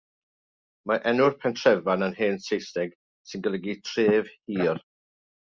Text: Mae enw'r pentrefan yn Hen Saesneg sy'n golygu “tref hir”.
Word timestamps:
Mae 0.91 1.01
enw'r 1.11 1.35
pentrefan 1.43 2.07
yn 2.07 2.15
Hen 2.21 2.41
Saesneg 2.47 2.97
sy'n 3.33 3.45
golygu 3.49 3.77
“tref 3.93 4.35
hir”. 4.57 4.83